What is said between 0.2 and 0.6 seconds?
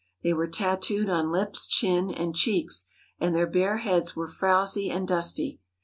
They were